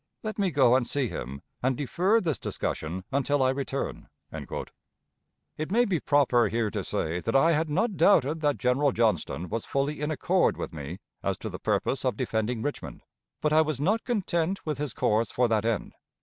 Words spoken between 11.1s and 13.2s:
as to the purpose of defending Richmond,